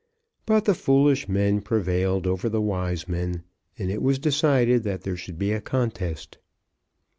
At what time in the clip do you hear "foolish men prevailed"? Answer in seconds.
0.73-2.25